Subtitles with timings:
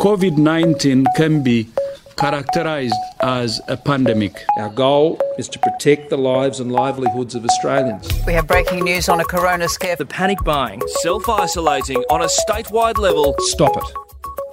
[0.00, 1.66] COVID 19 can be
[2.16, 4.44] characterised as a pandemic.
[4.56, 8.08] Our goal is to protect the lives and livelihoods of Australians.
[8.24, 9.96] We have breaking news on a corona scare.
[9.96, 13.34] The panic buying, self isolating on a statewide level.
[13.38, 13.82] Stop it.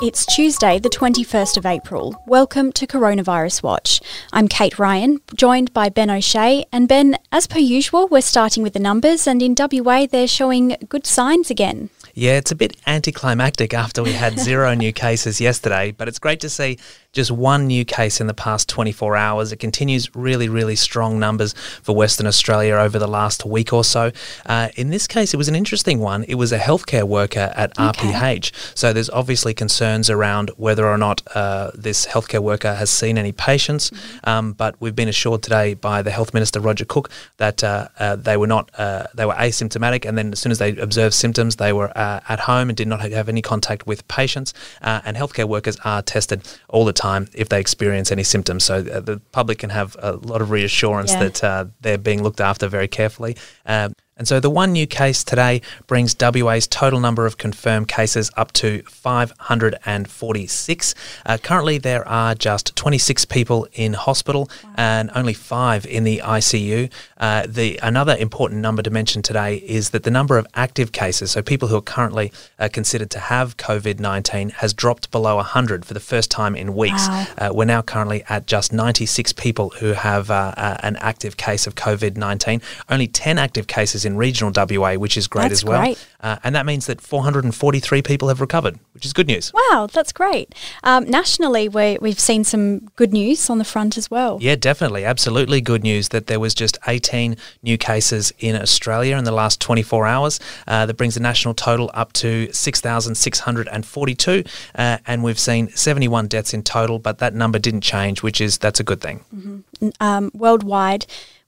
[0.01, 2.21] It's Tuesday, the 21st of April.
[2.25, 4.01] Welcome to Coronavirus Watch.
[4.33, 6.65] I'm Kate Ryan, joined by Ben O'Shea.
[6.71, 10.75] And Ben, as per usual, we're starting with the numbers, and in WA, they're showing
[10.89, 11.91] good signs again.
[12.17, 16.39] Yeah, it's a bit anticlimactic after we had zero new cases yesterday, but it's great
[16.39, 16.79] to see
[17.15, 19.51] just one new case in the past 24 hours.
[19.51, 24.11] It continues really, really strong numbers for Western Australia over the last week or so.
[24.45, 26.25] Uh, in this case, it was an interesting one.
[26.25, 28.11] It was a healthcare worker at okay.
[28.11, 28.51] RPH.
[28.77, 33.31] So there's obviously concerns around whether or not uh, this healthcare worker has seen any
[33.31, 33.89] patients.
[33.89, 34.29] Mm-hmm.
[34.29, 38.15] Um, but we've been assured today by the Health Minister Roger Cook that uh, uh
[38.17, 41.55] they were not uh, they were asymptomatic, and then as soon as they observed symptoms,
[41.55, 44.53] they were uh, at home and did not have any contact with patients.
[44.81, 48.63] and healthcare workers are tested all the time time if they experience any symptoms.
[48.63, 51.23] So uh, the public can have a lot of reassurance yeah.
[51.23, 53.35] that uh, they're being looked after very carefully.
[53.65, 58.32] Um, and so the one new case today brings WA's total number of confirmed cases
[58.38, 60.96] up to 546.
[61.26, 64.74] Uh, currently, there are just 26 people in hospital wow.
[64.78, 66.90] and only five in the ICU.
[67.18, 71.32] Uh, the another important number to mention today is that the number of active cases,
[71.32, 75.84] so people who are currently uh, considered to have COVID 19, has dropped below 100
[75.84, 77.06] for the first time in weeks.
[77.10, 77.28] Wow.
[77.38, 81.68] Uh, we're now currently at just 96 people who have uh, uh, an active case
[81.68, 82.62] of COVID 19.
[82.90, 85.81] Only 10 active cases in regional WA, which is great that's as well.
[85.81, 86.08] Great.
[86.22, 89.52] Uh, and that means that 443 people have recovered, which is good news.
[89.53, 90.53] Wow, that's great.
[90.84, 94.39] Um, nationally, we, we've seen some good news on the front as well.
[94.42, 95.06] Yeah, definitely.
[95.06, 99.59] Absolutely good news that there was just 18 new cases in Australia in the last
[99.62, 100.40] 24 hours.
[100.67, 104.44] Uh, that brings the national total up to 6,642.
[104.75, 108.58] Uh, and we've seen 71 deaths in total, but that number didn't change, which is
[108.58, 109.23] that's a good thing.
[109.36, 109.90] Mm-hmm.
[110.00, 111.06] Um, worldwide,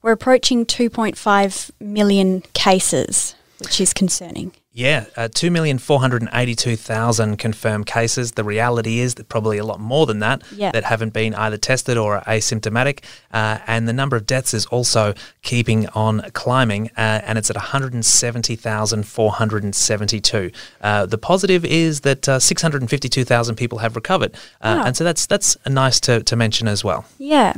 [0.08, 4.52] we're approaching 2.5 million cases, which is concerning.
[4.72, 8.32] Yeah, uh, 2,482,000 confirmed cases.
[8.32, 10.72] The reality is that probably a lot more than that yep.
[10.72, 13.04] that haven't been either tested or asymptomatic.
[13.30, 15.12] Uh, and the number of deaths is also
[15.42, 20.50] keeping on climbing, uh, and it's at 170,472.
[20.80, 24.34] Uh, the positive is that uh, 652,000 people have recovered.
[24.62, 24.84] Oh.
[24.84, 27.04] And so that's, that's nice to, to mention as well.
[27.18, 27.52] Yeah.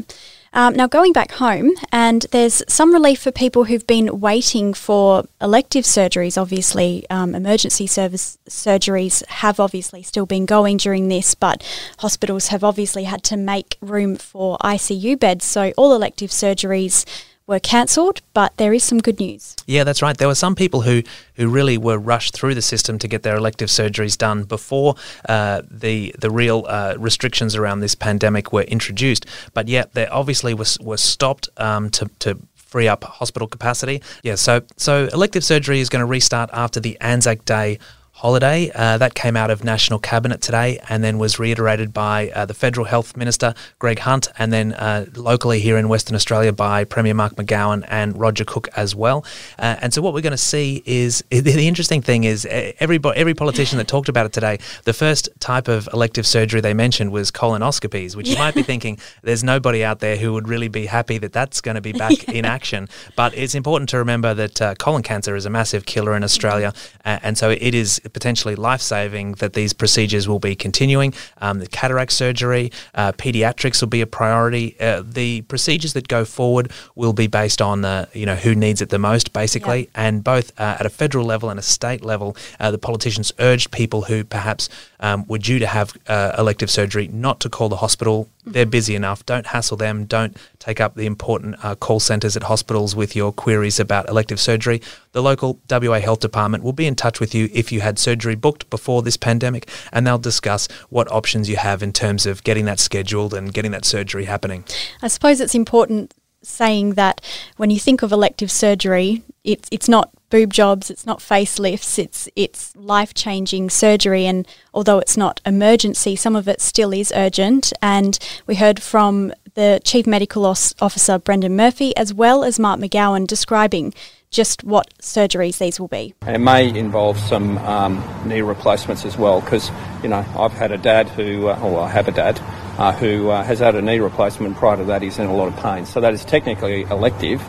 [0.53, 5.25] Um, now, going back home, and there's some relief for people who've been waiting for
[5.41, 6.41] elective surgeries.
[6.41, 11.63] Obviously, um, emergency service surgeries have obviously still been going during this, but
[11.99, 15.45] hospitals have obviously had to make room for ICU beds.
[15.45, 17.05] So, all elective surgeries
[17.51, 19.57] were cancelled, but there is some good news.
[19.67, 20.17] Yeah, that's right.
[20.17, 21.03] There were some people who,
[21.35, 24.95] who really were rushed through the system to get their elective surgeries done before
[25.29, 29.27] uh, the the real uh, restrictions around this pandemic were introduced.
[29.53, 34.01] But yet, they obviously was were stopped um, to to free up hospital capacity.
[34.23, 37.79] Yeah, so so elective surgery is going to restart after the Anzac Day
[38.21, 38.71] holiday.
[38.75, 42.53] Uh, that came out of National Cabinet today and then was reiterated by uh, the
[42.53, 47.15] Federal Health Minister, Greg Hunt, and then uh, locally here in Western Australia by Premier
[47.15, 49.25] Mark McGowan and Roger Cook as well.
[49.59, 53.35] Uh, and so what we're going to see is the interesting thing is every, every
[53.35, 57.31] politician that talked about it today, the first type of elective surgery they mentioned was
[57.31, 61.17] colonoscopies, which you might be thinking there's nobody out there who would really be happy
[61.17, 62.87] that that's going to be back in action.
[63.17, 66.75] But it's important to remember that uh, colon cancer is a massive killer in Australia.
[67.05, 71.15] and so it is potentially life saving that these procedures will be continuing.
[71.39, 74.77] Um, the cataract surgery, uh, pediatrics will be a priority.
[74.81, 78.81] Uh, the procedures that go forward will be based on uh, you know who needs
[78.81, 79.89] it the most, basically.
[79.95, 83.71] And both uh, at a federal level and a state level, uh, the politicians urged
[83.71, 84.69] people who perhaps
[85.01, 88.29] um, were due to have uh, elective surgery not to call the hospital.
[88.53, 89.25] They're busy enough.
[89.27, 90.05] Don't hassle them.
[90.05, 94.41] Don't take up the important uh, call centres at hospitals with your queries about elective
[94.41, 94.83] surgery.
[95.13, 98.35] The local WA Health Department will be in touch with you if you had surgery
[98.35, 102.65] booked before this pandemic, and they'll discuss what options you have in terms of getting
[102.67, 104.65] that scheduled and getting that surgery happening.
[105.03, 107.21] I suppose it's important saying that
[107.57, 112.29] when you think of elective surgery, it's it's not boob jobs, it's not facelifts, it's
[112.37, 114.27] it's life changing surgery.
[114.27, 117.73] And although it's not emergency, some of it still is urgent.
[117.83, 123.27] And we heard from the Chief Medical Officer Brendan Murphy as well as Mark McGowan
[123.27, 123.93] describing
[124.31, 126.15] just what surgeries these will be.
[126.27, 129.71] It may involve some um, knee replacements as well, because
[130.03, 132.39] you know I've had a dad who, uh, or I have a dad
[132.79, 134.57] uh, who uh, has had a knee replacement.
[134.57, 135.85] Prior to that, he's in a lot of pain.
[135.85, 137.43] So that is technically elective,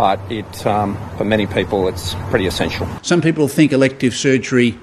[0.00, 2.88] but it um, for many people it's pretty essential.
[3.02, 4.78] Some people think elective surgery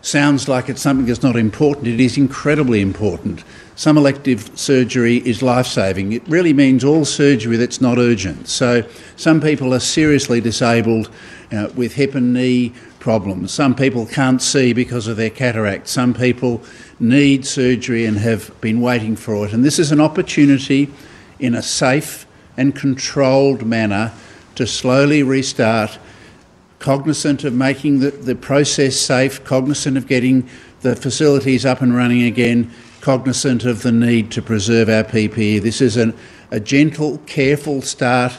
[0.00, 1.88] sounds like it's something that's not important.
[1.88, 3.44] It is incredibly important.
[3.76, 6.12] Some elective surgery is life saving.
[6.12, 8.48] It really means all surgery that's not urgent.
[8.48, 8.82] So,
[9.16, 11.10] some people are seriously disabled
[11.52, 13.52] uh, with hip and knee problems.
[13.52, 15.86] Some people can't see because of their cataract.
[15.86, 16.62] Some people
[16.98, 19.52] need surgery and have been waiting for it.
[19.52, 20.90] And this is an opportunity
[21.38, 22.24] in a safe
[22.56, 24.12] and controlled manner
[24.56, 25.98] to slowly restart
[26.78, 30.48] cognizant of making the, the process safe, cognizant of getting
[30.80, 32.70] the facilities up and running again,
[33.00, 35.62] cognizant of the need to preserve our PPE.
[35.62, 36.12] This is an,
[36.50, 38.32] a gentle, careful start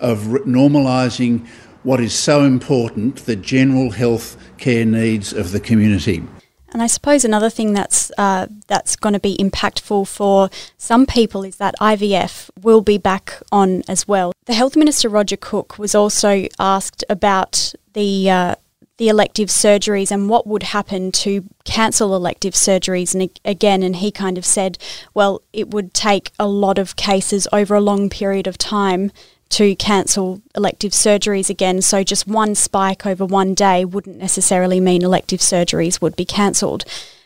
[0.00, 1.46] of normalising
[1.82, 6.22] what is so important, the general health care needs of the community.
[6.70, 11.42] And I suppose another thing that's uh, that's going to be impactful for some people
[11.42, 14.32] is that IVF will be back on as well.
[14.44, 18.54] The Health Minister Roger Cook was also asked about the uh,
[18.98, 24.10] the elective surgeries and what would happen to cancel elective surgeries and again and he
[24.10, 24.76] kind of said
[25.14, 29.12] well it would take a lot of cases over a long period of time
[29.50, 31.82] to cancel elective surgeries again.
[31.82, 36.84] So just one spike over one day wouldn't necessarily mean elective surgeries would be cancelled.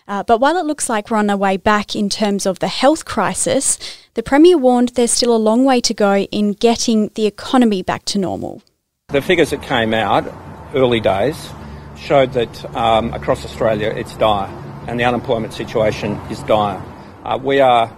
[0.08, 2.68] Uh, but while it looks like we're on our way back in terms of the
[2.68, 3.78] health crisis,
[4.14, 8.04] the Premier warned there's still a long way to go in getting the economy back
[8.06, 8.62] to normal.
[9.08, 10.24] The figures that came out
[10.74, 11.50] early days
[11.96, 14.48] showed that um, across Australia it's dire
[14.88, 16.82] and the unemployment situation is dire.
[17.24, 17.96] Uh, we are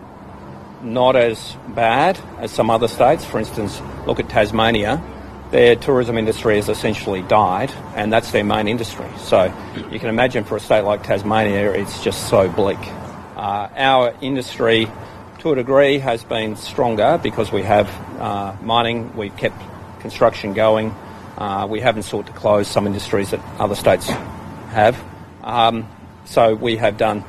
[0.84, 3.24] not as bad as some other states.
[3.24, 5.02] For instance, look at Tasmania.
[5.50, 9.06] Their tourism industry has essentially died, and that's their main industry.
[9.18, 9.44] So
[9.90, 12.78] you can imagine for a state like Tasmania, it's just so bleak.
[13.36, 14.88] Uh, our industry,
[15.40, 17.88] to a degree, has been stronger because we have
[18.20, 19.60] uh, mining, we've kept
[20.00, 20.90] construction going,
[21.38, 24.08] uh, we haven't sought to close some industries that other states
[24.70, 25.02] have.
[25.42, 25.88] Um,
[26.24, 27.24] so we have done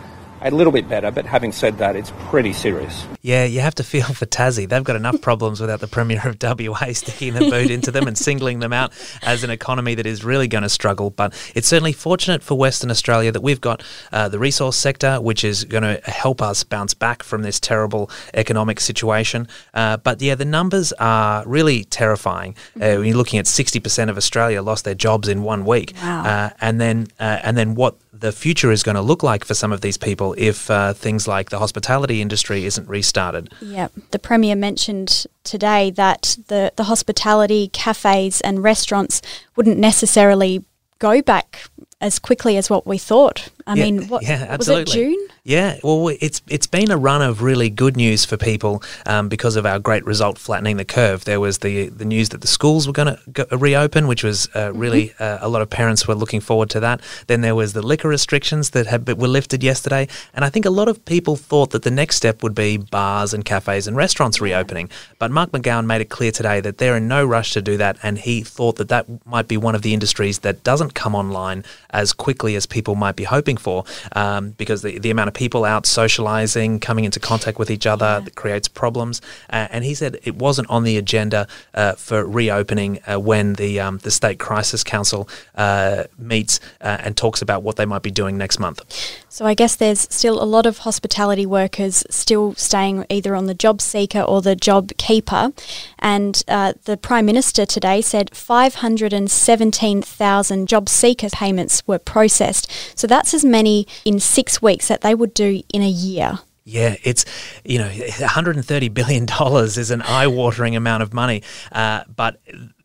[0.53, 3.05] a little bit better, but having said that, it's pretty serious.
[3.21, 4.69] Yeah, you have to feel for Tassie.
[4.69, 8.17] They've got enough problems without the Premier of WA sticking the boot into them and
[8.17, 8.93] singling them out
[9.23, 11.09] as an economy that is really going to struggle.
[11.09, 15.43] But it's certainly fortunate for Western Australia that we've got uh, the resource sector, which
[15.43, 19.47] is going to help us bounce back from this terrible economic situation.
[19.73, 22.55] Uh, but yeah, the numbers are really terrifying.
[22.75, 25.93] Uh, when you're looking at 60% of Australia lost their jobs in one week.
[26.01, 26.23] Wow.
[26.23, 29.53] Uh, and then uh, and then what the future is going to look like for
[29.53, 33.53] some of these people if uh, things like the hospitality industry isn't restarted.
[33.61, 39.21] Yeah, the Premier mentioned today that the, the hospitality, cafes, and restaurants
[39.55, 40.63] wouldn't necessarily
[40.99, 41.69] go back
[42.05, 43.49] as quickly as what we thought.
[43.67, 44.87] I Yeah, mean, what yeah, was it.
[44.87, 45.17] June?
[45.43, 49.55] Yeah, well, it's it's been a run of really good news for people um, because
[49.55, 51.25] of our great result flattening the curve.
[51.25, 54.71] There was the the news that the schools were going to reopen, which was uh,
[54.73, 57.01] really uh, a lot of parents were looking forward to that.
[57.27, 60.71] Then there was the liquor restrictions that had were lifted yesterday, and I think a
[60.71, 64.41] lot of people thought that the next step would be bars and cafes and restaurants
[64.41, 64.89] reopening.
[65.19, 67.97] But Mark McGowan made it clear today that they're in no rush to do that,
[68.01, 71.63] and he thought that that might be one of the industries that doesn't come online
[71.95, 75.65] as quickly as people might be hoping for, um, because the, the amount of people
[75.65, 79.21] out socializing, coming into contact with each other, that creates problems.
[79.49, 83.79] Uh, and he said it wasn't on the agenda uh, for reopening uh, when the
[83.79, 88.11] um, the state crisis council uh, meets uh, and talks about what they might be
[88.11, 88.81] doing next month.
[89.29, 93.53] So I guess there's still a lot of hospitality workers still staying either on the
[93.53, 95.51] job seeker or the job keeper.
[95.99, 102.71] And uh, the Prime Minister today said 517,000 job seeker payments were processed.
[102.95, 106.39] So that's as many in six weeks that they would do in a year.
[106.63, 107.25] Yeah, it's
[107.63, 112.39] you know, 130 billion dollars is an eye-watering amount of money, uh, but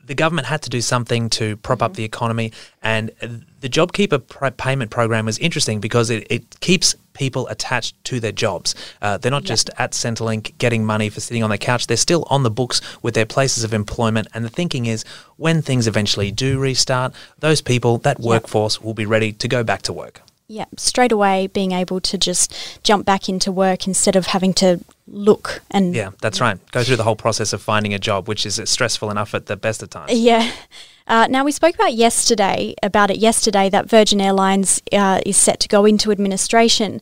[0.04, 3.10] the government had to do something to prop up the economy, and
[3.60, 8.32] the JobKeeper pr- payment program is interesting because it, it keeps people attached to their
[8.32, 8.74] jobs.
[9.02, 12.24] Uh, they're not just at Centrelink getting money for sitting on their couch; they're still
[12.30, 14.28] on the books with their places of employment.
[14.32, 15.04] And the thinking is,
[15.36, 19.82] when things eventually do restart, those people, that workforce, will be ready to go back
[19.82, 20.22] to work.
[20.50, 24.80] Yeah, straight away being able to just jump back into work instead of having to
[25.06, 26.58] look and Yeah, that's right.
[26.72, 29.56] Go through the whole process of finding a job, which is stressful enough at the
[29.56, 30.12] best of times.
[30.12, 30.50] Yeah.
[31.06, 35.60] Uh, now we spoke about yesterday about it yesterday that Virgin Airlines uh, is set
[35.60, 37.00] to go into administration.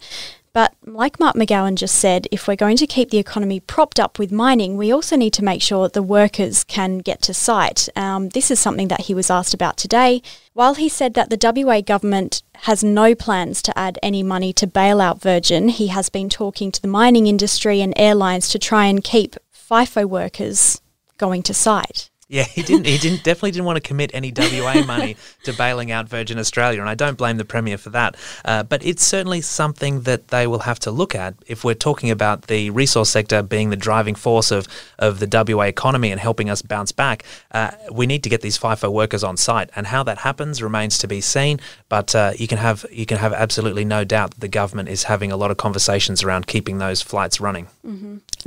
[0.53, 4.19] But like Mark McGowan just said, if we're going to keep the economy propped up
[4.19, 7.89] with mining, we also need to make sure the workers can get to site.
[7.97, 10.23] Um, this is something that he was asked about today.
[10.55, 14.67] While he said that the WA government has no plans to add any money to
[14.67, 18.87] bail out Virgin, he has been talking to the mining industry and airlines to try
[18.87, 20.81] and keep FIFO workers
[21.19, 22.11] going to site.
[22.31, 22.87] Yeah, he didn't.
[22.87, 26.81] He didn't definitely didn't want to commit any WA money to bailing out Virgin Australia,
[26.81, 28.17] and I don't blame the premier for that.
[28.45, 32.11] Uh, but it's certainly something that they will have to look at if we're talking
[32.11, 34.69] about the resource sector being the driving force of
[34.99, 37.25] of the WA economy and helping us bounce back.
[37.51, 40.99] Uh, we need to get these FIFO workers on site, and how that happens remains
[40.99, 41.59] to be seen.
[41.89, 45.05] But uh, you can have you can have absolutely no doubt that the government is
[45.05, 47.69] having a lot of conversations around keeping those flights running.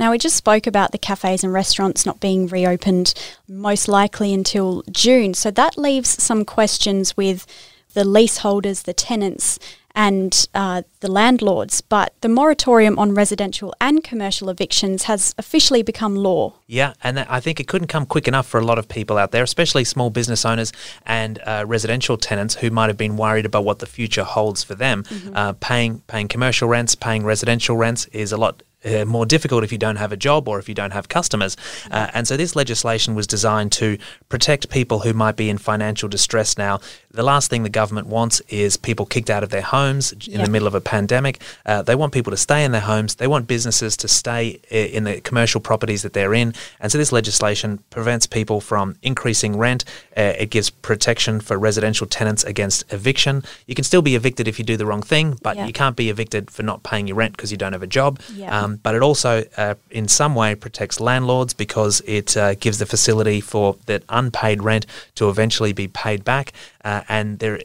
[0.00, 3.14] Now, we just spoke about the cafes and restaurants not being reopened
[3.48, 5.34] most likely until June.
[5.34, 7.46] So that leaves some questions with
[7.94, 9.58] the leaseholders, the tenants,
[9.94, 11.82] and uh, the landlords.
[11.82, 16.54] But the moratorium on residential and commercial evictions has officially become law.
[16.66, 19.18] Yeah, and that, I think it couldn't come quick enough for a lot of people
[19.18, 20.72] out there, especially small business owners
[21.04, 24.74] and uh, residential tenants who might have been worried about what the future holds for
[24.74, 25.04] them.
[25.34, 28.62] Uh, paying paying commercial rents, paying residential rents is a lot.
[28.84, 31.56] Uh, more difficult if you don't have a job or if you don't have customers.
[31.90, 33.96] Uh, and so this legislation was designed to
[34.28, 36.80] protect people who might be in financial distress now.
[37.10, 40.44] The last thing the government wants is people kicked out of their homes in Yeah.
[40.44, 41.40] the middle of a pandemic.
[41.64, 43.16] Uh, they want people to stay in their homes.
[43.16, 46.54] They want businesses to stay in the commercial properties that they're in.
[46.80, 49.84] And so this legislation prevents people from increasing rent.
[50.16, 53.44] Uh, it gives protection for residential tenants against eviction.
[53.66, 55.66] You can still be evicted if you do the wrong thing, but Yeah.
[55.66, 58.18] you can't be evicted for not paying your rent because you don't have a job.
[58.34, 58.58] Yeah.
[58.58, 62.86] Um, but it also, uh, in some way, protects landlords because it uh, gives the
[62.86, 64.86] facility for that unpaid rent
[65.16, 66.52] to eventually be paid back.
[66.84, 67.60] Uh, and there,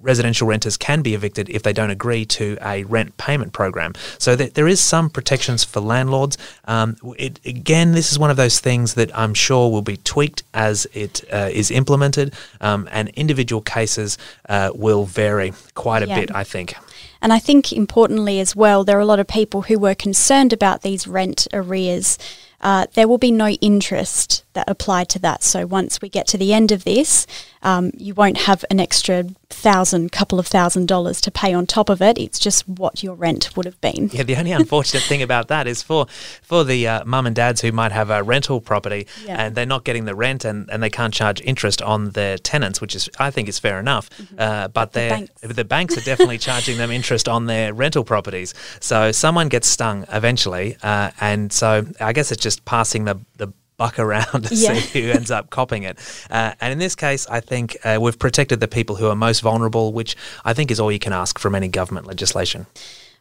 [0.00, 3.92] residential renters can be evicted if they don't agree to a rent payment program.
[4.18, 6.36] So there is some protections for landlords.
[6.64, 10.42] Um, it, again, this is one of those things that I'm sure will be tweaked
[10.54, 16.20] as it uh, is implemented, um, and individual cases uh, will vary quite a Yeah.
[16.20, 16.34] bit.
[16.34, 16.74] I think.
[17.22, 20.52] And I think importantly as well, there are a lot of people who were concerned
[20.52, 22.18] about these rent arrears.
[22.60, 25.42] Uh, there will be no interest that applied to that.
[25.42, 27.26] So once we get to the end of this,
[27.62, 31.88] um, you won't have an extra thousand, couple of thousand dollars to pay on top
[31.88, 32.18] of it.
[32.18, 34.10] It's just what your rent would have been.
[34.12, 36.06] Yeah, the only unfortunate thing about that is for
[36.42, 39.36] for the uh, mum and dads who might have a rental property Yeah.
[39.46, 42.80] and they're not getting the rent and, and they can't charge interest on their tenants,
[42.80, 44.10] which is I think is fair enough.
[44.38, 45.40] Uh, but the banks.
[45.40, 48.54] the banks are definitely charging them interest on their rental properties.
[48.80, 53.48] So someone gets stung eventually, uh, and so I guess it's just passing the the
[53.76, 54.74] buck around to Yeah.
[54.74, 55.98] see who ends up copping it.
[56.30, 59.40] Uh, and in this case, I think uh, we've protected the people who are most
[59.40, 62.66] vulnerable, which I think is all you can ask from any government legislation.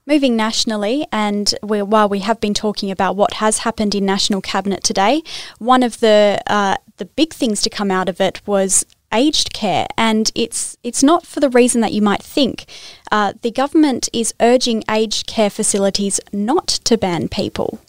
[0.07, 4.83] Moving nationally, and while we have been talking about what has happened in national cabinet
[4.83, 5.21] today,
[5.59, 9.85] one of the uh, the big things to come out of it was aged care,
[9.99, 12.65] and it's it's not for the reason that you might think.
[13.11, 17.79] Uh, the government is urging aged care facilities not to ban people.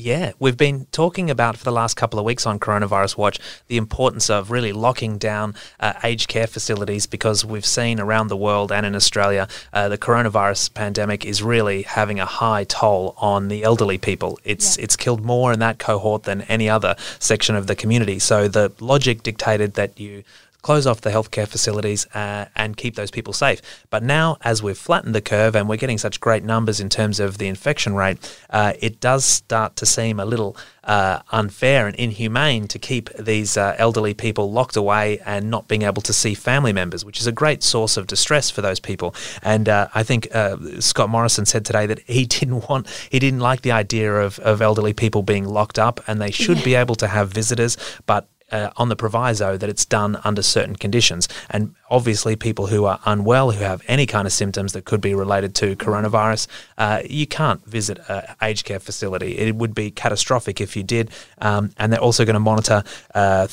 [0.00, 3.76] Yeah, we've been talking about for the last couple of weeks on Coronavirus Watch the
[3.76, 8.70] importance of really locking down uh, aged care facilities because we've seen around the world
[8.70, 13.64] and in Australia uh, the coronavirus pandemic is really having a high toll on the
[13.64, 14.38] elderly people.
[14.44, 14.84] It's Yeah.
[14.84, 18.20] it's killed more in that cohort than any other section of the community.
[18.20, 20.22] So the logic dictated that you
[20.62, 23.62] close off the healthcare facilities uh, and keep those people safe.
[23.90, 27.20] But now, as we've flattened the curve and we're getting such great numbers in terms
[27.20, 28.18] of the infection rate,
[28.50, 33.56] uh, it does start to seem a little uh, unfair and inhumane to keep these
[33.56, 37.26] uh, elderly people locked away and not being able to see family members, which is
[37.26, 39.14] a great source of distress for those people.
[39.42, 43.40] And uh, I think uh, Scott Morrison said today that he didn't want, he didn't
[43.40, 46.94] like the idea of, of elderly people being locked up and they should be able
[46.96, 51.28] to have visitors, but uh, on the proviso that it's done under certain conditions.
[51.50, 55.14] And obviously, people who are unwell, who have any kind of symptoms that could be
[55.14, 56.46] related to coronavirus,
[56.78, 59.38] uh, you can't visit an aged care facility.
[59.38, 61.10] It would be catastrophic if you did.
[61.40, 62.82] Um, and they're also going to monitor
[63.14, 63.48] uh,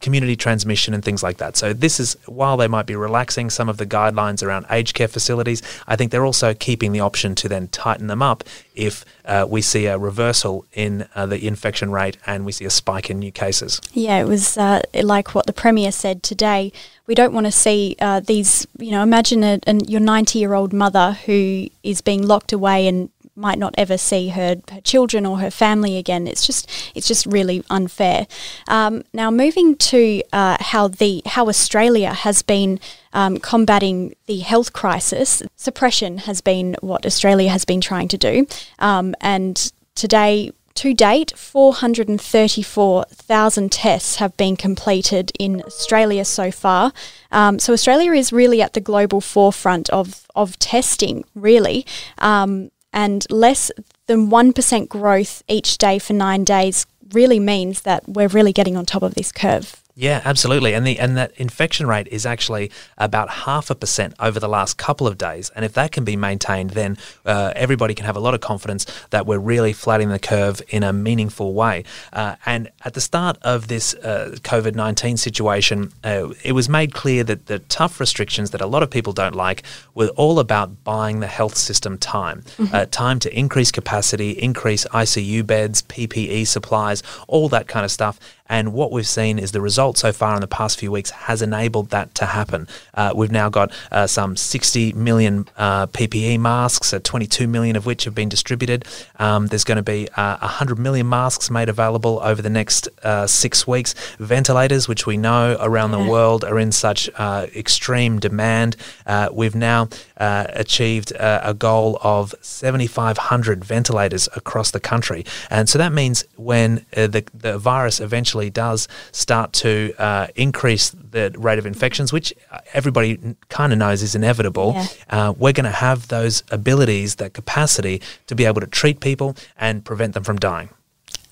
[0.00, 1.56] community transmission and things like that.
[1.56, 5.08] So this is while they might be relaxing some of the guidelines around aged care
[5.08, 9.46] facilities, I think they're also keeping the option to then tighten them up if uh,
[9.48, 13.20] we see a reversal in uh, the infection rate and we see a spike in
[13.20, 13.80] new cases.
[13.92, 16.72] Yeah, it was uh, like what the Premier said today.
[17.06, 20.54] We don't want to see uh, these, you know, imagine a, an, your 90 year
[20.54, 23.08] old mother who is being locked away and
[23.40, 26.26] might not ever see her, her children or her family again.
[26.26, 28.26] It's just it's just really unfair.
[28.68, 32.78] Um, now moving to uh, how the how Australia has been
[33.12, 38.46] um, combating the health crisis, suppression has been what Australia has been trying to do,
[38.78, 46.92] um, and today to date, 434,000 tests have been completed in Australia so far.
[47.30, 51.84] Um, so Australia is really at the global forefront of, of testing, really.
[52.16, 53.70] Um, and less
[54.06, 58.86] than 1% growth each day for nine days really means that we're really getting on
[58.86, 59.79] top of this curve.
[59.94, 60.74] Yeah, absolutely.
[60.74, 64.78] And the and that infection rate is actually about half a percent over the last
[64.78, 65.50] couple of days.
[65.54, 68.86] And if that can be maintained, then uh, everybody can have a lot of confidence
[69.10, 71.84] that we're really flattening the curve in a meaningful way.
[72.12, 76.94] Uh, and at the start of this uh, COVID nineteen situation, uh, it was made
[76.94, 80.84] clear that the tough restrictions that a lot of people don't like were all about
[80.84, 87.02] buying the health system time, uh, time to increase capacity, increase ICU beds, PPE supplies,
[87.28, 88.18] all that kind of stuff.
[88.50, 91.40] And what we've seen is the result so far in the past few weeks has
[91.40, 92.68] enabled that to happen.
[92.92, 97.86] Uh, we've now got uh, some 60 million uh, PPE masks, uh, 22 million of
[97.86, 98.84] which have been distributed.
[99.18, 103.26] Um, there's going to be uh, 100 million masks made available over the next uh,
[103.28, 103.94] six weeks.
[104.18, 108.76] Ventilators, which we know around the world are in such uh, extreme demand.
[109.06, 115.24] Uh, we've now uh, achieved uh, a goal of 7,500 ventilators across the country.
[115.50, 120.90] And so that means when uh, the, the virus eventually does start to uh, increase
[120.90, 122.32] the rate of infections, which
[122.72, 123.18] everybody
[123.48, 124.86] kind of knows is inevitable, Yeah.
[125.10, 129.36] uh, we're going to have those abilities, that capacity to be able to treat people
[129.58, 130.70] and prevent them from dying.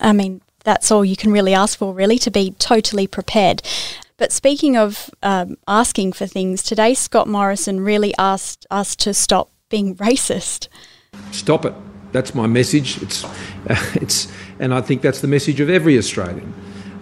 [0.00, 3.62] I mean, that's all you can really ask for, really, to be totally prepared.
[4.17, 9.50] But speaking of um, asking for things, today Scott Morrison really asked us to stop
[9.69, 10.67] being racist.
[11.31, 11.73] Stop it.
[12.11, 13.00] That's my message.
[13.03, 13.25] It's,
[13.95, 16.53] it's, and I think that's the message of every Australian.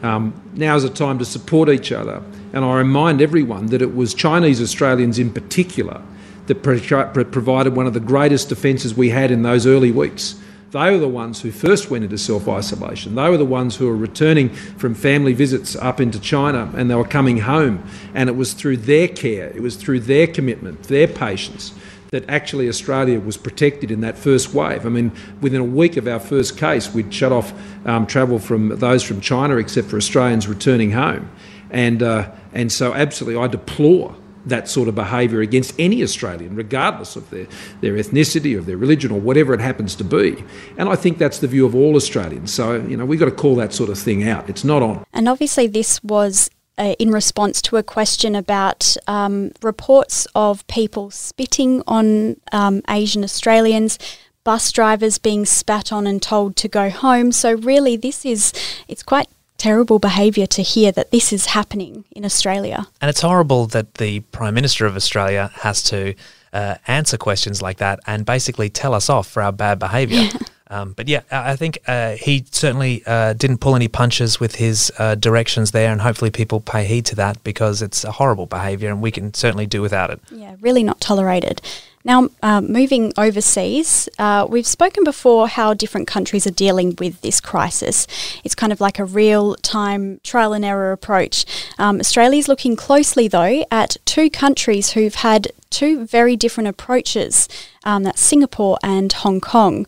[0.07, 2.23] Um, now is a time to support each other.
[2.53, 6.01] And I remind everyone that it was Chinese Australians in particular
[6.47, 10.37] that pro- pro- provided one of the greatest defences we had in those early weeks.
[10.71, 13.17] They were the ones who first went into self isolation.
[13.17, 16.95] They were the ones who were returning from family visits up into China and they
[16.95, 17.85] were coming home.
[18.15, 21.75] And it was through their care, it was through their commitment, their patience,
[22.11, 24.87] that actually Australia was protected in that first wave.
[24.87, 27.53] I mean, within a week of our first case, we'd shut off
[27.87, 31.31] um, travel from those from China, except for Australians returning home.
[31.71, 34.15] And, uh, and so, absolutely, I deplore
[34.47, 37.47] that sort of behaviour against any Australian, regardless of their,
[37.81, 40.43] their ethnicity, of their religion, or whatever it happens to be.
[40.79, 42.55] And I think that's the view of all Australians.
[42.55, 44.49] So, you know, we've got to call that sort of thing out.
[44.49, 45.05] It's not on.
[45.12, 51.11] And obviously, this was uh, in response to a question about um, reports of people
[51.11, 53.99] spitting on um, Asian Australians.
[54.45, 57.33] Bus drivers being spat on and told to go home.
[57.33, 58.53] So really, this is
[58.87, 62.87] it's quite terrible behaviour to hear that this is happening in Australia.
[63.01, 66.15] And it's horrible that the Prime Minister of Australia has to
[66.53, 70.29] uh, answer questions like that and basically tell us off for our bad behaviour.
[70.68, 74.92] Um, but yeah, I think uh, he certainly uh, didn't pull any punches with his
[74.98, 78.90] uh, directions there, and hopefully people pay heed to that because it's a horrible behaviour
[78.90, 80.20] and we can certainly do without it.
[80.31, 81.62] Yeah, really not tolerated.
[82.07, 87.40] Now, um, moving overseas, uh, we've spoken before how different countries are dealing with this
[87.40, 88.07] crisis.
[88.44, 91.44] It's kind of like a real time trial and error approach.
[91.81, 97.48] Um, Australia's looking closely, though, at two countries who've had two very different approaches
[97.83, 99.85] um, that's Singapore and Hong Kong.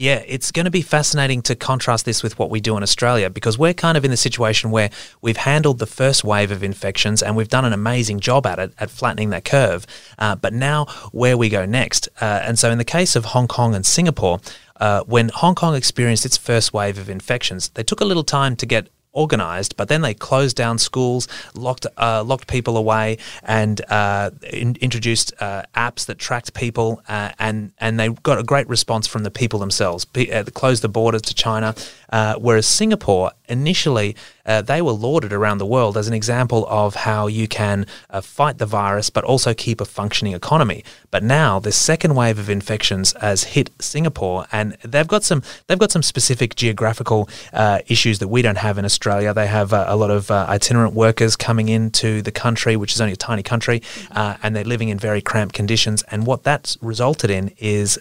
[0.00, 3.28] Yeah, it's going to be fascinating to contrast this with what we do in Australia
[3.28, 4.88] because we're kind of in the situation where
[5.20, 8.72] we've handled the first wave of infections and we've done an amazing job at it,
[8.78, 9.86] at flattening that curve.
[10.18, 12.08] Uh, but now, where we go next?
[12.18, 14.40] Uh, and so, in the case of Hong Kong and Singapore,
[14.76, 18.56] uh, when Hong Kong experienced its first wave of infections, they took a little time
[18.56, 23.80] to get organized, but then they closed down schools, locked uh, locked people away, and
[23.90, 28.68] uh, in, introduced uh, apps that tracked people, uh, and and they got a great
[28.68, 30.04] response from the people themselves.
[30.04, 31.74] Pe- uh, closed the borders to China,
[32.10, 34.16] uh, whereas Singapore initially.
[34.46, 38.20] Uh, they were lauded around the world as an example of how you can uh,
[38.20, 40.82] fight the virus but also keep a functioning economy.
[41.10, 45.78] But now the second wave of infections has hit Singapore, and they've got some they've
[45.78, 49.34] got some specific geographical uh, issues that we don't have in Australia.
[49.34, 53.00] They have uh, a lot of uh, itinerant workers coming into the country, which is
[53.00, 56.02] only a tiny country, and they're living in very cramped conditions.
[56.10, 57.98] And what that's resulted in is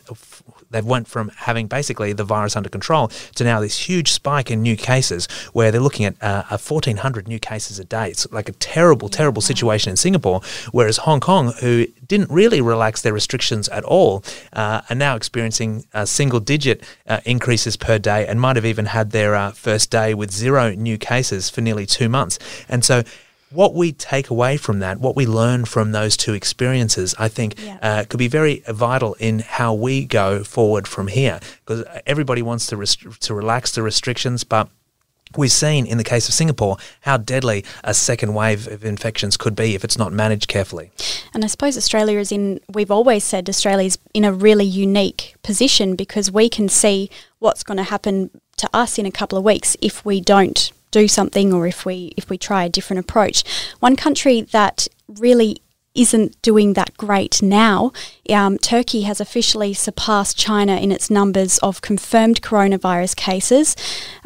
[0.72, 4.62] they've went from having basically the virus under control to now this huge spike in
[4.62, 8.10] new cases where they're looking at uh, a 1400 new cases a day.
[8.10, 13.02] It's like a terrible terrible situation in singapore whereas hong kong who didn't really relax
[13.02, 18.26] their restrictions at all uh, are now experiencing uh, single digit uh, increases per day
[18.28, 21.86] and might have even had their uh, first day with zero new cases for nearly
[21.86, 22.40] two months.
[22.68, 23.04] And so
[23.52, 27.56] what we take away from that, what we learn from those two experiences, I think
[27.64, 27.78] Yeah.
[27.82, 31.40] uh, could be very vital in how we go forward from here.
[31.66, 34.70] Because everybody wants to rest- to relax the restrictions, but
[35.38, 39.56] we've seen in the case of Singapore how deadly a second wave of infections could
[39.56, 40.92] be if it's not managed carefully.
[41.34, 45.96] And I suppose Australia is in, we've always said Australia's in a really unique position
[45.96, 47.10] because we can see
[47.40, 51.08] what's going to happen to us in a couple of weeks if we don't do
[51.08, 53.44] something or if we if we try a different approach.
[53.80, 55.62] One country that really
[55.96, 57.92] isn't doing that great now.
[58.30, 63.76] Um, Turkey has officially surpassed China in its numbers of confirmed coronavirus cases,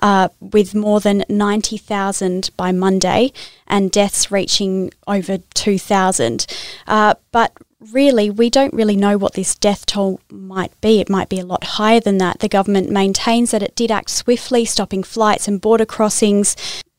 [0.01, 3.31] uh, with more than 90,000 by Monday
[3.65, 6.45] and deaths reaching over 2,000.
[6.85, 7.53] Uh, but
[7.91, 10.99] really, we don't really know what this death toll might be.
[10.99, 12.39] It might be a lot higher than that.
[12.39, 16.55] The government maintains that it did act swiftly, stopping flights and border crossings.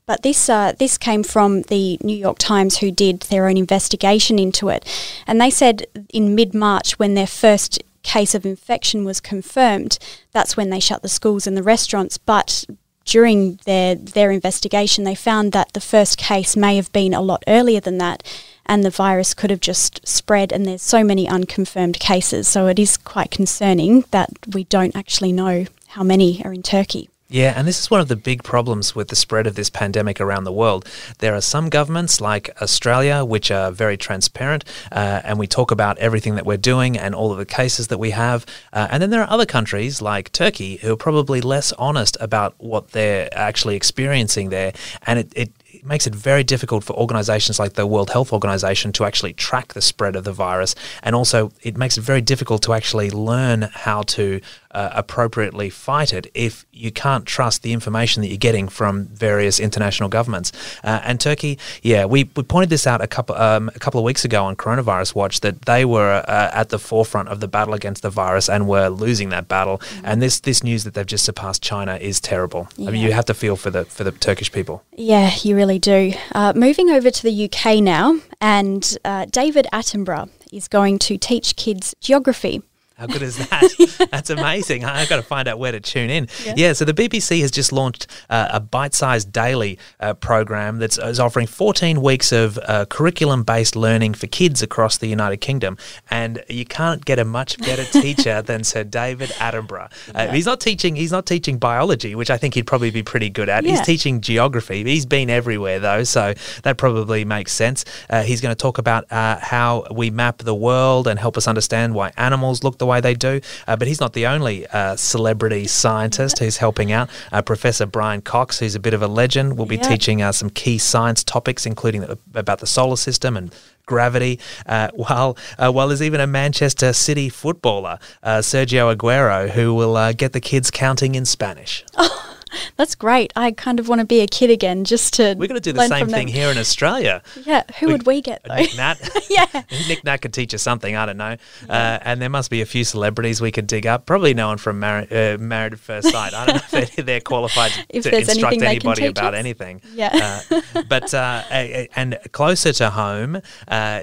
[0.06, 4.38] But this uh, this came from the New York Times, who did their own investigation
[4.38, 4.84] into it,
[5.26, 9.98] and they said in mid March, when their first case of infection was confirmed,
[10.32, 12.18] that's when they shut the schools and the restaurants.
[12.18, 12.66] But
[13.06, 17.42] during their their investigation, they found that the first case may have been a lot
[17.48, 18.22] earlier than that,
[18.66, 20.52] and the virus could have just spread.
[20.52, 25.32] And there's so many unconfirmed cases, so it is quite concerning that we don't actually
[25.32, 27.08] know how many are in Turkey.
[27.34, 30.20] Yeah, and this is one of the big problems with the spread of this pandemic
[30.20, 30.86] around the world.
[31.18, 35.98] There are some governments like Australia which are very transparent uh, and we talk about
[35.98, 38.44] everything that we're doing and all of the cases that we have.
[38.72, 42.54] Uh, and then there are other countries like Turkey who are probably less honest about
[42.58, 44.72] what they're actually experiencing there.
[45.06, 45.52] And it, it
[45.84, 49.74] it makes it very difficult for organizations like the World Health Organization to actually track
[49.74, 50.74] the spread of the virus.
[51.02, 54.40] And also, it makes it very difficult to actually learn how to
[54.74, 59.60] uh, appropriately fight it if you can't trust the information that you're getting from various
[59.60, 60.52] international governments.
[60.82, 64.04] Uh, and Turkey, yeah, we, we pointed this out a couple um, a couple of
[64.04, 67.74] weeks ago on Coronavirus Watch that they were uh, at the forefront of the battle
[67.74, 69.78] against the virus and were losing that battle.
[69.78, 70.06] Mm-hmm.
[70.06, 72.68] And this this news that they've just surpassed China is terrible.
[72.76, 72.88] Yeah.
[72.88, 74.82] I mean, you have to feel for the for the Turkish people.
[74.96, 76.12] Yeah, you really do.
[76.34, 81.56] Uh, moving over to the UK now, and uh, David Attenborough is going to teach
[81.56, 82.62] kids geography.
[82.96, 84.08] How good is that?
[84.12, 84.84] That's amazing.
[84.84, 86.28] I've got to find out where to tune in.
[86.44, 90.78] Yeah, yeah so the BBC has just launched uh, a bite sized daily uh, program
[90.78, 95.76] that's offering 14 weeks of uh, curriculum based learning for kids across the United Kingdom.
[96.08, 99.90] And you can't get a much better teacher than Sir David Attenborough.
[100.08, 100.32] Uh, yeah.
[100.32, 103.48] He's not teaching he's not teaching biology, which I think he'd probably be pretty good
[103.48, 103.64] at.
[103.64, 103.72] Yeah.
[103.72, 104.84] He's teaching geography.
[104.84, 107.84] He's been everywhere though, so that probably makes sense.
[108.08, 111.48] Uh, he's going to talk about uh, how we map the world and help us
[111.48, 113.40] understand why animals look the way they do.
[113.66, 117.08] Uh, but he's not the only uh, celebrity scientist who's helping out.
[117.32, 119.86] Uh, Professor Brian Cox, who's a bit of a legend, will be yep.
[119.86, 123.54] teaching uh, some key science topics, including about the solar system and
[123.86, 124.40] gravity.
[124.66, 129.96] Uh, while uh, while there's even a Manchester City footballer, uh, Sergio Aguero, who will
[129.96, 131.84] uh, get the kids counting in Spanish.
[132.76, 133.32] That's great.
[133.36, 135.34] I kind of want to be a kid again just to.
[135.38, 136.34] We're going to do the same thing them.
[136.34, 137.22] here in Australia.
[137.44, 137.62] Yeah.
[137.78, 138.54] Who we, would we get though?
[138.56, 138.98] Nick Nat.
[139.30, 139.46] yeah.
[139.88, 140.96] Nick Nat could teach us something.
[140.96, 141.36] I don't know.
[141.66, 141.94] Yeah.
[141.94, 144.06] Uh, and there must be a few celebrities we could dig up.
[144.06, 146.34] Probably no one from Mar- uh, Married at First Sight.
[146.34, 149.38] I don't know if they're, they're qualified if to instruct anybody about us.
[149.38, 149.80] anything.
[149.92, 150.42] Yeah.
[150.50, 154.02] Uh, but uh, and closer to home, uh,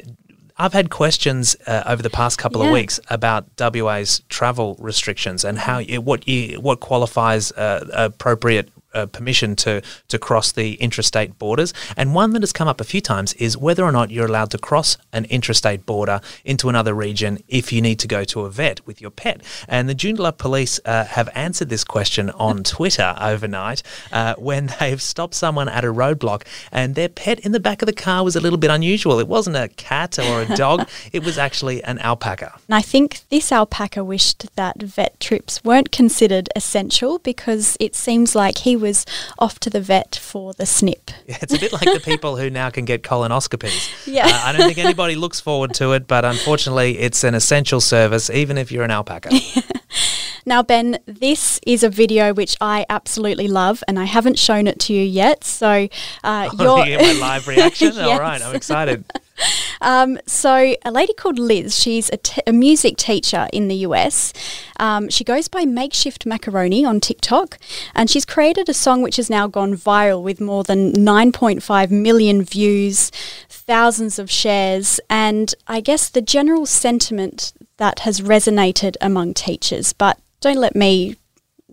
[0.62, 2.68] I've had questions uh, over the past couple yeah.
[2.68, 6.24] of weeks about WA's travel restrictions and how what
[6.60, 11.74] what qualifies uh, appropriate uh, permission to to cross the interstate borders.
[11.98, 14.52] And one that has come up a few times is whether or not you're allowed
[14.52, 18.50] to cross an interstate border into another region if you need to go to a
[18.50, 19.42] vet with your pet.
[19.68, 25.02] And the Joondalup police uh, have answered this question on Twitter overnight uh, when they've
[25.02, 28.36] stopped someone at a roadblock and their pet in the back of the car was
[28.36, 29.20] a little bit unusual.
[29.20, 32.60] It wasn't a cat or a dog; it was actually an alpaca.
[32.68, 38.36] And I think this alpaca wished that vet trips weren't considered essential because it seems
[38.36, 39.06] like he was
[39.40, 41.12] off to the vet for the snip.
[41.28, 43.90] Yeah, it's a bit like the people who now can get colonoscopies.
[44.12, 44.26] Yeah.
[44.26, 48.30] Uh, I don't think anybody looks forward to it, but unfortunately, it's an essential service,
[48.30, 49.30] even if you're an alpaca.
[50.46, 54.80] Now, Ben, this is a video which I absolutely love, and I haven't shown it
[54.82, 55.44] to you yet.
[55.44, 55.88] So,
[56.24, 57.94] uh, oh, you're my live reaction.
[57.94, 57.98] yes.
[57.98, 59.06] All right, I'm excited.
[59.82, 64.32] Um, so, a lady called Liz, she's a, t- a music teacher in the US.
[64.80, 67.58] Um, she goes by Makeshift Macaroni on TikTok,
[67.96, 72.44] and she's created a song which has now gone viral with more than 9.5 million
[72.44, 73.10] views,
[73.50, 79.94] thousands of shares, and I guess the general sentiment that has resonated among teachers.
[79.94, 81.16] But don't let me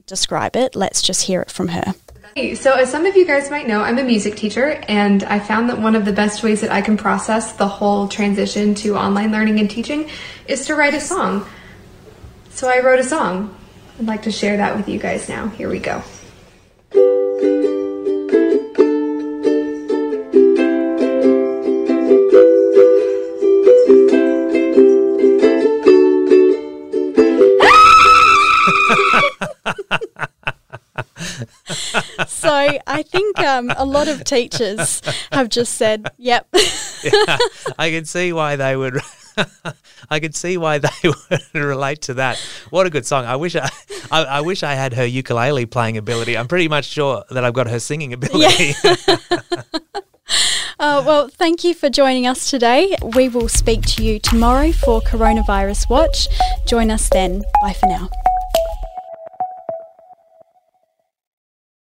[0.06, 1.94] describe it, let's just hear it from her.
[2.38, 5.70] So as some of you guys might know, I'm a music teacher, and I found
[5.70, 9.32] that one of the best ways that I can process the whole transition to online
[9.32, 10.08] learning and teaching
[10.46, 11.44] is to write a song.
[12.50, 13.56] So I wrote a song.
[13.98, 15.48] I'd like to share that with you guys now.
[15.48, 16.02] Here we go.
[32.98, 36.48] I think um, a lot of teachers have just said, "Yep."
[37.04, 37.38] yeah,
[37.78, 38.98] I can see why they would.
[40.10, 42.38] I could see why they would relate to that.
[42.70, 43.24] What a good song!
[43.24, 43.70] I wish I,
[44.10, 46.36] I, I, wish I had her ukulele playing ability.
[46.36, 48.74] I'm pretty much sure that I've got her singing ability.
[48.82, 49.06] Yeah.
[50.80, 52.96] uh, well, thank you for joining us today.
[53.14, 56.26] We will speak to you tomorrow for Coronavirus Watch.
[56.66, 57.44] Join us then.
[57.62, 58.10] Bye for now.